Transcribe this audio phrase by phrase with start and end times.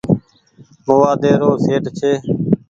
[0.85, 2.11] موآدي رو سيٽ ڇي۔